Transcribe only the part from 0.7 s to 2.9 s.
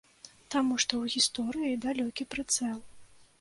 што ў гісторыі далёкі прыцэл.